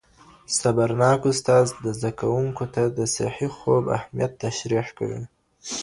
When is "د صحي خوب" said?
2.97-3.83